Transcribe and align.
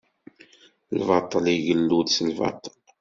Lbaṭel 0.99 1.45
igellu-d 1.55 2.07
s 2.15 2.17
lbaṭel. 2.29 2.75